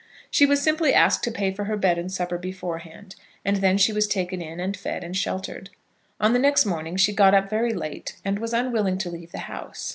She 0.31 0.47
was 0.47 0.59
simply 0.63 0.95
asked 0.95 1.23
to 1.25 1.31
pay 1.31 1.51
for 1.53 1.65
her 1.65 1.77
bed 1.77 1.99
and 1.99 2.11
supper 2.11 2.39
beforehand, 2.39 3.13
and 3.45 3.57
then 3.57 3.77
she 3.77 3.93
was 3.93 4.07
taken 4.07 4.41
in 4.41 4.59
and 4.59 4.75
fed 4.75 5.03
and 5.03 5.15
sheltered. 5.15 5.69
On 6.19 6.33
the 6.33 6.39
next 6.39 6.65
morning 6.65 6.95
she 6.95 7.13
got 7.13 7.35
up 7.35 7.51
very 7.51 7.71
late 7.75 8.15
and 8.25 8.39
was 8.39 8.51
unwilling 8.51 8.97
to 8.97 9.11
leave 9.11 9.31
the 9.31 9.37
house. 9.45 9.89